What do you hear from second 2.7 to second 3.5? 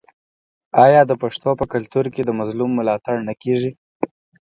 ملاتړ نه